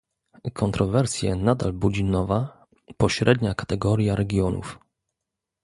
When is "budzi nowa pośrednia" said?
1.73-3.53